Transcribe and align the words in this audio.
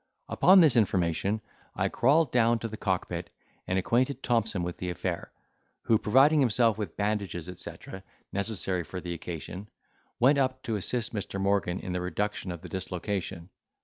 Upon 0.27 0.61
this 0.61 0.75
information 0.75 1.41
I 1.75 1.87
crawled 1.87 2.31
down 2.31 2.57
to 2.57 2.67
the 2.67 2.75
cock 2.75 3.07
pit, 3.07 3.29
and 3.67 3.77
acquainted 3.77 4.23
Thompson 4.23 4.63
with 4.63 4.77
the 4.77 4.89
affair, 4.89 5.31
who, 5.83 5.99
providing 5.99 6.39
himself 6.39 6.75
with 6.75 6.97
bandages, 6.97 7.47
etc, 7.47 8.01
necessary 8.33 8.83
for 8.83 8.99
the 8.99 9.13
occasion, 9.13 9.69
went 10.19 10.39
up 10.39 10.63
to 10.63 10.75
assist 10.75 11.13
Mr. 11.13 11.39
Morgan 11.39 11.79
in 11.79 11.93
the 11.93 12.01
reduction 12.01 12.51
of 12.51 12.61
the 12.61 12.69
dislocation. 12.69 13.49